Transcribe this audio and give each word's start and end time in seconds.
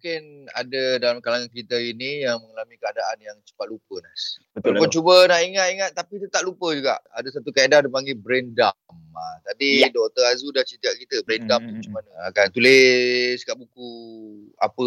mungkin 0.00 0.24
ada 0.50 0.82
dalam 0.96 1.20
kalangan 1.20 1.52
kita 1.52 1.76
ini 1.76 2.24
yang 2.24 2.40
mengalami 2.40 2.72
keadaan 2.74 3.20
yang 3.20 3.36
cepat 3.44 3.68
lupa 3.68 4.00
Nas. 4.00 4.40
Betul 4.56 4.72
Kau 4.72 4.80
lah. 4.80 4.88
cuba 4.88 5.14
nak 5.28 5.40
ingat-ingat 5.44 5.90
tapi 5.92 6.16
dia 6.16 6.32
tak 6.32 6.40
lupa 6.42 6.72
juga. 6.72 6.96
Ada 7.12 7.28
satu 7.30 7.52
kaedah 7.52 7.84
dia 7.84 7.92
panggil 7.92 8.16
brain 8.16 8.48
dump. 8.50 8.72
Ha, 8.88 9.22
tadi 9.44 9.84
Ya. 9.84 9.92
Dr. 9.92 10.24
Azu 10.24 10.48
dah 10.48 10.64
cerita 10.64 10.88
kita 10.96 11.20
brain 11.20 11.44
dump 11.44 11.60
tu 11.60 11.68
Hmm. 11.68 11.76
macam 11.76 11.92
mana. 11.92 12.10
Ha, 12.16 12.32
kan 12.32 12.48
tulis 12.48 13.38
kat 13.38 13.52
buku 13.54 13.88
apa 14.56 14.86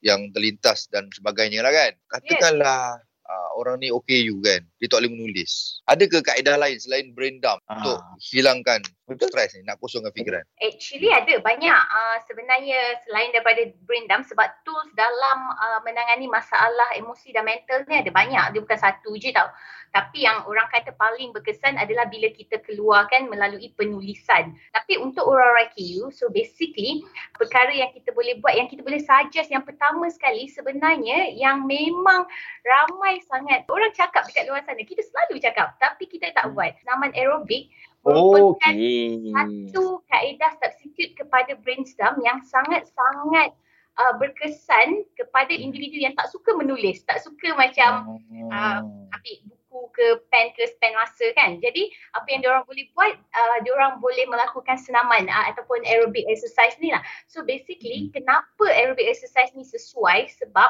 yang 0.00 0.32
terlintas 0.32 0.88
dan 0.88 1.12
sebagainya 1.12 1.60
lah 1.60 1.68
kan. 1.70 1.92
Katakanlah 2.08 2.96
uh, 2.96 3.09
orang 3.56 3.80
ni 3.80 3.88
OKU 3.88 4.38
kan. 4.42 4.62
Dia 4.78 4.86
tak 4.86 5.02
boleh 5.02 5.12
menulis. 5.12 5.82
Ada 5.88 6.04
ke 6.06 6.18
kaedah 6.22 6.56
lain 6.58 6.76
selain 6.78 7.10
brain 7.14 7.38
dump 7.42 7.60
Ah. 7.66 7.78
untuk 7.78 7.98
hilangkan 8.30 8.80
Betul. 9.06 9.28
stres 9.30 9.58
ni, 9.58 9.66
nak 9.66 9.78
kosongkan 9.82 10.14
fikiran? 10.14 10.44
Actually 10.62 11.10
ada 11.10 11.42
banyak 11.42 11.74
uh, 11.74 12.18
sebenarnya 12.30 12.78
selain 13.06 13.34
daripada 13.34 13.62
brain 13.86 14.06
dump 14.06 14.22
sebab 14.26 14.46
tools 14.62 14.90
dalam 14.94 15.38
uh, 15.58 15.80
menangani 15.82 16.30
masalah 16.30 16.94
emosi 16.94 17.34
dan 17.34 17.42
mental 17.46 17.82
ni 17.90 17.98
ada 17.98 18.10
banyak. 18.14 18.44
Dia 18.54 18.60
bukan 18.62 18.78
satu 18.78 19.14
je 19.18 19.34
tau. 19.34 19.50
Tapi 19.90 20.22
yang 20.22 20.46
orang 20.46 20.70
kata 20.70 20.94
paling 20.94 21.34
berkesan 21.34 21.74
adalah 21.74 22.06
bila 22.06 22.30
kita 22.30 22.62
keluarkan 22.62 23.26
melalui 23.26 23.74
penulisan. 23.74 24.54
Tapi 24.70 25.02
untuk 25.02 25.26
orang-orang 25.26 25.66
KU, 25.74 26.14
so 26.14 26.30
basically 26.30 27.02
perkara 27.40 27.72
yang 27.72 27.88
kita 27.96 28.12
boleh 28.12 28.36
buat, 28.44 28.52
yang 28.52 28.68
kita 28.68 28.84
boleh 28.84 29.00
suggest 29.00 29.48
yang 29.48 29.64
pertama 29.64 30.04
sekali 30.12 30.44
sebenarnya 30.52 31.32
yang 31.32 31.64
memang 31.64 32.28
ramai 32.60 33.24
sangat 33.24 33.64
orang 33.72 33.88
cakap 33.96 34.28
dekat 34.28 34.44
luar 34.44 34.60
sana. 34.68 34.84
Kita 34.84 35.00
selalu 35.00 35.40
cakap 35.40 35.80
tapi 35.80 36.04
kita 36.04 36.28
tak 36.36 36.52
buat. 36.52 36.76
Senaman 36.84 37.16
aerobik 37.16 37.72
merupakan 38.04 38.76
Okey. 38.76 39.32
satu 39.32 40.04
kaedah 40.12 40.52
substitute 40.60 41.16
kepada 41.16 41.56
brainstorm 41.64 42.20
yang 42.20 42.44
sangat-sangat 42.44 43.56
uh, 43.96 44.12
berkesan 44.20 45.08
kepada 45.16 45.56
individu 45.56 45.96
yang 45.96 46.12
tak 46.12 46.28
suka 46.28 46.52
menulis, 46.52 47.00
tak 47.08 47.24
suka 47.24 47.56
macam 47.56 48.20
uh, 48.52 48.80
ambil 49.16 49.59
buku 49.70 49.86
ke 49.94 50.06
pen 50.34 50.50
ke 50.58 50.66
pen 50.82 50.90
masa 50.98 51.30
kan. 51.38 51.62
Jadi 51.62 51.94
apa 52.18 52.26
yang 52.26 52.42
diorang 52.42 52.66
boleh 52.66 52.90
buat, 52.90 53.14
uh, 53.14 53.58
diorang 53.62 54.02
boleh 54.02 54.26
melakukan 54.26 54.74
senaman 54.82 55.30
uh, 55.30 55.44
ataupun 55.54 55.86
aerobic 55.86 56.26
exercise 56.26 56.74
ni 56.82 56.90
lah. 56.90 57.00
So 57.30 57.46
basically 57.46 58.10
kenapa 58.10 58.66
aerobic 58.66 59.06
exercise 59.06 59.54
ni 59.54 59.62
sesuai 59.62 60.26
sebab 60.42 60.68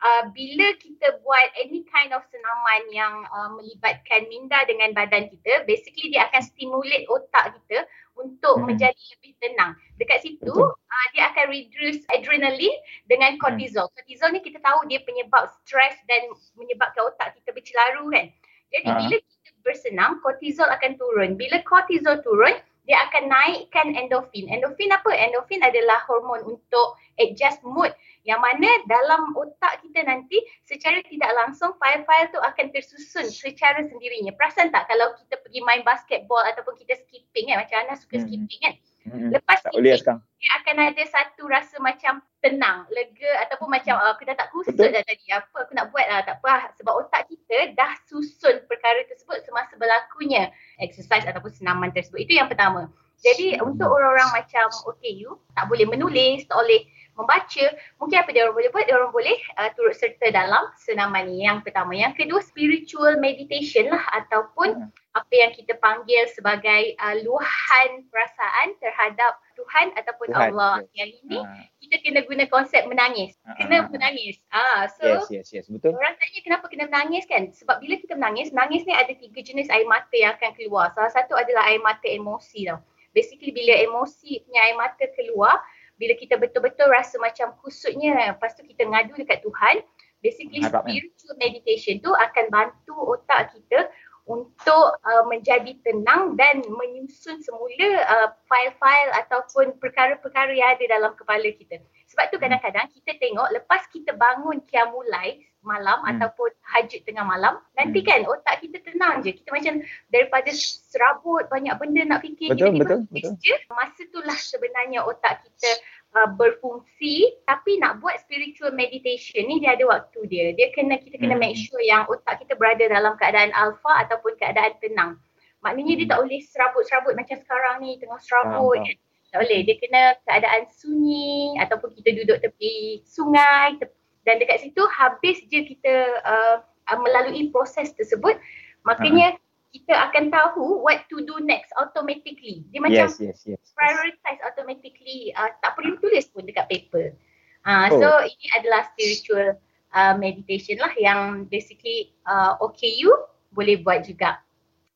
Uh, 0.00 0.32
bila 0.32 0.72
kita 0.80 1.20
buat 1.20 1.52
any 1.60 1.84
kind 1.92 2.16
of 2.16 2.24
senaman 2.32 2.88
yang 2.88 3.20
uh, 3.36 3.52
melibatkan 3.52 4.24
minda 4.32 4.64
dengan 4.64 4.96
badan 4.96 5.28
kita, 5.28 5.68
basically 5.68 6.08
dia 6.08 6.24
akan 6.24 6.40
stimulate 6.40 7.04
otak 7.04 7.52
kita 7.52 7.84
untuk 8.16 8.64
Hmm. 8.64 8.72
menjadi 8.72 8.96
lebih 8.96 9.36
tenang. 9.44 9.76
Dekat 10.00 10.24
situ 10.24 10.56
uh, 10.56 11.06
dia 11.12 11.28
akan 11.28 11.52
reduce 11.52 12.00
adrenaline 12.16 12.80
dengan 13.12 13.36
cortisol. 13.36 13.92
Cortisol 13.92 14.32
ni 14.32 14.40
kita 14.40 14.56
tahu 14.64 14.88
dia 14.88 15.04
penyebab 15.04 15.52
stres 15.60 16.00
dan 16.08 16.32
menyebabkan 16.56 17.04
otak 17.04 17.36
kita 17.36 17.52
bercelaru 17.52 18.08
kan. 18.08 18.32
Jadi 18.70 18.86
Ah. 18.88 18.96
bila 18.96 19.16
kita 19.18 19.50
bersenam, 19.66 20.10
cortisol 20.22 20.66
akan 20.66 20.96
turun. 20.96 21.34
Bila 21.34 21.60
cortisol 21.66 22.22
turun, 22.22 22.54
dia 22.88 22.96
akan 23.06 23.30
naikkan 23.30 23.94
endorfin. 23.94 24.50
Endorfin 24.50 24.90
apa? 24.90 25.14
Endorfin 25.14 25.62
adalah 25.62 26.02
hormon 26.10 26.42
untuk 26.42 26.98
adjust 27.22 27.62
mood 27.62 27.92
yang 28.26 28.42
mana 28.42 28.66
dalam 28.90 29.30
otak 29.32 29.78
kita 29.84 30.02
nanti 30.04 30.40
secara 30.66 30.98
tidak 31.06 31.30
langsung 31.38 31.72
file-file 31.78 32.32
tu 32.34 32.40
akan 32.40 32.66
tersusun 32.74 33.30
secara 33.30 33.84
sendirinya. 33.86 34.34
Perasan 34.34 34.74
tak 34.74 34.90
kalau 34.90 35.12
kita 35.22 35.38
pergi 35.38 35.60
main 35.62 35.86
basketball 35.86 36.42
ataupun 36.42 36.74
kita 36.82 36.98
skipping 36.98 37.52
kan 37.52 37.62
macam 37.62 37.76
Ana 37.84 37.94
suka 37.94 38.18
Hmm. 38.18 38.26
skipping 38.26 38.60
kan. 38.60 38.74
Lepas 39.08 39.64
Tak 39.64 39.72
boleh 39.72 39.96
lah 39.96 39.98
sekarang. 39.98 40.20
dia 40.36 40.50
akan 40.60 40.76
ada 40.92 41.02
satu 41.08 41.42
rasa 41.48 41.76
macam 41.80 42.20
tenang, 42.40 42.84
lega 42.92 43.32
ataupun 43.48 43.68
macam 43.68 43.96
uh, 43.96 44.12
aku 44.12 44.28
dah 44.28 44.36
tak 44.36 44.52
kusut 44.52 44.76
Betul. 44.76 44.92
dah 44.92 45.04
tadi. 45.04 45.24
Apa 45.32 45.56
aku 45.64 45.72
nak 45.72 45.88
buat 45.88 46.04
lah, 46.04 46.20
tak 46.24 46.36
apa. 46.40 46.72
Sebab 46.76 46.92
otak 47.00 47.28
kita 47.28 47.72
dah 47.72 47.92
susun 48.04 48.60
perkara 48.68 49.00
tersebut 49.08 49.40
semasa 49.44 49.72
berlakunya 49.76 50.52
exercise 50.78 51.24
ataupun 51.24 51.52
senaman 51.52 51.92
tersebut. 51.92 52.24
Itu 52.24 52.36
yang 52.36 52.48
pertama. 52.48 52.92
Jadi 53.20 53.56
Hmm. 53.56 53.72
untuk 53.72 53.92
orang-orang 53.92 54.32
macam 54.32 54.68
okay 54.88 55.12
you 55.12 55.36
tak 55.52 55.68
boleh 55.68 55.84
menulis, 55.84 56.48
tak 56.48 56.56
boleh 56.56 56.88
membaca, 57.20 57.64
mungkin 57.96 58.16
apa 58.18 58.30
dia 58.30 58.42
orang 58.44 58.56
boleh 58.56 58.70
buat? 58.70 58.84
Dia 58.84 58.96
orang 58.96 59.12
boleh 59.12 59.36
uh, 59.54 59.70
turut 59.72 59.92
serta 59.92 60.26
dalam 60.28 60.64
senaman 60.76 61.28
ni. 61.28 61.44
Yang 61.44 61.68
pertama. 61.68 61.92
Yang 61.92 62.24
kedua 62.24 62.40
spiritual 62.40 63.16
meditation 63.16 63.88
lah 63.88 64.00
ataupun 64.16 64.68
Hmm. 64.70 64.88
apa 65.10 65.34
yang 65.34 65.50
kita 65.50 65.74
panggil 65.76 66.22
sebagai 66.30 66.94
uh, 66.96 67.18
luahan 67.20 68.06
perasaan 68.08 68.78
terhadap 68.78 69.34
Tuhan 69.58 69.90
ataupun 69.92 70.30
Tuhan, 70.30 70.54
Allah. 70.54 70.74
yes. 70.80 70.90
Yang 70.94 71.10
ini 71.20 71.38
Ah, 71.42 71.66
kita 71.76 71.96
kena 72.00 72.20
guna 72.22 72.44
konsep 72.46 72.82
menangis. 72.86 73.34
Ah, 73.42 73.58
Kena 73.58 73.90
menangis. 73.90 74.38
Ah, 74.48 74.86
so 74.86 75.04
Yes, 75.04 75.26
yes, 75.28 75.48
yes. 75.50 75.66
Betul. 75.66 75.92
orang 75.92 76.14
tanya 76.14 76.40
kenapa 76.40 76.64
kena 76.70 76.86
menangis 76.86 77.26
kan? 77.26 77.50
Sebab 77.50 77.82
bila 77.82 77.98
kita 77.98 78.14
menangis, 78.14 78.54
menangis 78.54 78.86
ni 78.86 78.94
ada 78.94 79.10
tiga 79.10 79.40
jenis 79.42 79.66
air 79.68 79.84
mata 79.84 80.14
yang 80.14 80.32
akan 80.32 80.54
keluar. 80.54 80.94
Salah 80.94 81.10
satu 81.10 81.34
adalah 81.34 81.66
air 81.66 81.82
mata 81.82 82.06
emosi 82.06 82.70
tau. 82.70 82.78
Basically 83.10 83.50
bila 83.50 83.74
emosi 83.74 84.46
punya 84.46 84.60
air 84.62 84.78
mata 84.78 85.02
keluar, 85.12 85.58
bila 86.00 86.16
kita 86.16 86.40
betul-betul 86.40 86.88
rasa 86.88 87.20
macam 87.20 87.52
kusutnya, 87.60 88.32
lepas 88.32 88.56
tu 88.56 88.64
kita 88.64 88.88
ngadu 88.88 89.20
dekat 89.20 89.44
Tuhan, 89.44 89.84
basically 90.24 90.64
Harap, 90.64 90.88
spiritual 90.88 91.36
meditation 91.36 92.00
tu 92.00 92.08
akan 92.08 92.48
bantu 92.48 92.96
otak 92.96 93.52
kita 93.52 93.92
untuk 94.24 94.96
uh, 95.04 95.24
menjadi 95.26 95.76
tenang 95.82 96.38
dan 96.40 96.62
menyusun 96.64 97.42
semula 97.42 97.90
uh, 98.06 98.28
file-file 98.46 99.10
ataupun 99.26 99.76
perkara-perkara 99.82 100.54
yang 100.54 100.78
ada 100.78 100.84
dalam 100.86 101.12
kepala 101.18 101.50
kita. 101.52 101.82
Sebab 102.08 102.24
tu 102.32 102.36
Hmm. 102.40 102.48
kadang-kadang 102.48 102.86
kita 102.94 103.12
tengok 103.20 103.48
lepas 103.52 103.84
kita 103.90 104.16
bangun 104.16 104.62
kiamulai 104.64 105.42
malam 105.62 106.00
Hmm. 106.00 106.10
ataupun 106.10 106.50
hajud 106.62 107.00
tengah 107.04 107.22
malam, 107.22 107.60
nanti 107.74 108.00
Hmm. 108.00 108.08
kan 108.08 108.20
otak 108.26 108.60
kita 108.60 108.80
tenang 108.80 109.20
je. 109.20 109.32
Kita 109.32 109.48
macam 109.50 109.74
daripada 110.08 110.50
serabut 110.52 111.44
banyak 111.46 111.74
benda 111.76 112.02
nak 112.06 112.20
fikir, 112.20 112.48
Betul, 112.48 112.74
tiba-tiba 112.74 112.84
betul, 112.96 113.00
betul. 113.12 113.32
je. 113.38 113.54
Masa 113.68 114.00
itulah 114.00 114.38
sebenarnya 114.38 115.00
otak 115.02 115.44
kita 115.44 115.70
uh, 116.10 116.26
berfungsi 116.26 117.14
tapi 117.44 117.78
nak 117.78 118.00
buat 118.00 118.18
spiritual 118.18 118.72
meditation 118.72 119.46
ni 119.46 119.60
dia 119.60 119.76
ada 119.76 119.86
waktu 119.86 120.20
dia. 120.26 120.46
Dia 120.52 120.72
kena 120.72 120.96
kita 120.96 121.16
kena 121.16 121.36
Hmm. 121.36 121.44
make 121.44 121.54
sure 121.54 121.78
yang 121.78 122.02
otak 122.04 122.40
kita 122.40 122.54
berada 122.54 122.82
dalam 122.82 123.14
keadaan 123.14 123.52
alpha 123.52 123.94
ataupun 124.00 124.34
keadaan 124.34 124.74
tenang. 124.78 125.12
Maknanya 125.60 125.92
dia 125.94 126.06
Hmm. 126.08 126.10
tak 126.10 126.18
boleh 126.24 126.40
serabut-serabut 126.42 127.12
macam 127.14 127.36
sekarang 127.36 127.74
ni 127.78 128.00
tengah 128.00 128.18
serabut 128.18 128.80
faham. 128.80 128.88
kan. 128.88 128.96
Tak 129.30 129.38
boleh. 129.46 129.60
Dia 129.62 129.76
kena 129.78 130.02
keadaan 130.26 130.62
sunyi 130.66 131.54
ataupun 131.60 131.94
kita 131.94 132.10
duduk 132.18 132.38
tepi 132.42 132.74
sungai 133.06 133.78
tep- 133.78 133.94
dan 134.28 134.40
dekat 134.40 134.64
situ 134.64 134.82
habis 134.92 135.40
je 135.48 135.64
kita 135.64 135.94
uh, 136.24 136.56
uh, 136.62 136.98
melalui 137.00 137.48
proses 137.54 137.92
tersebut 137.96 138.36
makanya 138.84 139.36
kita 139.70 139.94
akan 139.94 140.34
tahu 140.34 140.82
what 140.82 141.06
to 141.06 141.22
do 141.22 141.38
next 141.46 141.70
automatically. 141.78 142.66
Dia 142.74 142.82
macam 142.82 143.06
Yes, 143.06 143.22
yes, 143.22 143.38
yes. 143.46 143.62
prioritize 143.78 144.42
automatically 144.42 145.30
uh, 145.38 145.54
tak 145.62 145.78
perlu 145.78 145.94
tulis 146.02 146.26
pun 146.34 146.42
dekat 146.42 146.66
paper. 146.66 147.14
Uh, 147.62 147.86
Oh. 147.92 148.02
So 148.02 148.08
ini 148.26 148.46
adalah 148.58 148.90
spiritual 148.90 149.54
uh, 149.94 150.14
meditation 150.18 150.82
lah 150.82 150.90
yang 150.98 151.46
basically 151.46 152.10
uh, 152.26 152.58
OKU 152.58 153.14
boleh 153.54 153.78
buat 153.86 154.06
juga. 154.06 154.42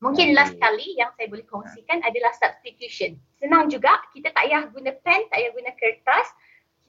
Mungkin 0.02 0.34
Okay. 0.34 0.36
last 0.36 0.54
kali 0.60 0.98
yang 1.00 1.14
saya 1.16 1.32
boleh 1.32 1.46
kongsikan 1.48 2.02
adalah 2.04 2.34
substitution. 2.36 3.16
Senang 3.40 3.72
juga, 3.72 4.04
kita 4.12 4.34
tak 4.36 4.44
payah 4.44 4.68
guna 4.68 4.92
pen, 5.00 5.20
tak 5.32 5.38
payah 5.40 5.52
guna 5.54 5.70
kertas. 5.80 6.26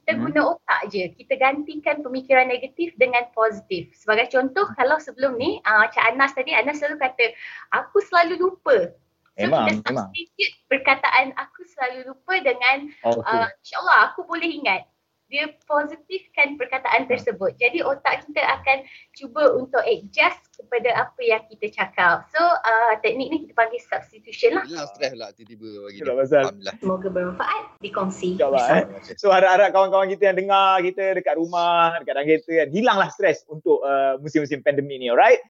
Kita 0.06 0.22
Hmm. 0.22 0.30
guna 0.30 0.40
otak 0.54 0.86
je. 0.86 1.10
Kita 1.18 1.34
gantikan 1.34 1.98
pemikiran 1.98 2.46
negatif 2.46 2.94
dengan 2.94 3.26
positif. 3.34 3.90
Sebagai 3.90 4.30
contoh, 4.30 4.70
kalau 4.78 5.02
sebelum 5.02 5.34
ni, 5.34 5.58
uh, 5.66 5.82
Cik 5.90 6.14
Anas 6.14 6.30
tadi, 6.30 6.54
Anas 6.54 6.78
selalu 6.78 7.02
kata, 7.02 7.34
aku 7.74 7.98
selalu 8.06 8.38
lupa. 8.38 8.94
So 9.34 9.50
Memang, 9.50 9.66
kita 9.66 9.90
memang. 9.90 10.06
substitute 10.14 10.54
perkataan 10.70 11.34
aku 11.34 11.66
selalu 11.66 12.14
lupa 12.14 12.38
dengan 12.38 12.86
Oh, 13.02 13.18
okay. 13.18 13.34
uh, 13.34 13.50
insyaAllah 13.58 13.98
aku 14.08 14.22
boleh 14.24 14.46
ingat. 14.46 14.86
Dia 15.26 15.50
positifkan 15.66 16.54
perkataan 16.54 17.10
tersebut. 17.10 17.58
Jadi 17.58 17.82
otak 17.82 18.30
kita 18.30 18.46
akan 18.46 18.86
cuba 19.10 19.58
untuk 19.58 19.82
adjust 19.82 20.38
kepada 20.54 21.02
apa 21.02 21.18
yang 21.18 21.42
kita 21.50 21.66
cakap. 21.74 22.30
So 22.30 22.38
uh, 22.38 22.94
teknik 23.02 23.34
ni 23.34 23.36
kita 23.42 23.58
panggil 23.58 23.82
substitution 23.82 24.54
lah. 24.54 24.64
Hilang 24.70 24.86
stres 24.94 25.10
pula 25.18 25.34
tiba-tiba 25.34 25.66
bagi 25.82 25.98
dia. 25.98 26.14
Alhamdulillah. 26.14 26.74
Semoga 26.78 27.08
bermanfaat. 27.10 27.55
Dikongsi. 27.76 28.40
InsyaAllah 28.40 28.66
eh. 28.72 28.84
So 29.20 29.28
harap-harap 29.28 29.68
kawan-kawan 29.76 30.08
kita 30.16 30.32
yang 30.32 30.38
dengar 30.40 30.80
kita 30.80 31.20
dekat 31.20 31.36
rumah, 31.36 31.92
dekat 32.00 32.14
dalam 32.16 32.26
kereta 32.26 32.50
kan, 32.64 32.68
hilanglah 32.72 33.08
stres 33.12 33.44
untuk 33.52 33.84
uh, 33.84 34.16
musim-musim 34.20 34.64
pandemik 34.64 34.96
ni, 34.96 35.12
alright? 35.12 35.44